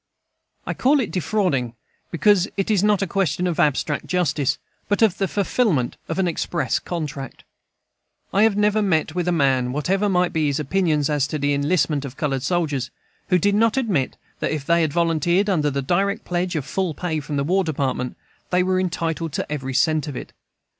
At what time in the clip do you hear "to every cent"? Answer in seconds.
19.33-20.07